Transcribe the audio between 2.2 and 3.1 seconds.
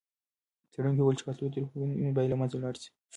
له منځه ولاړ سي.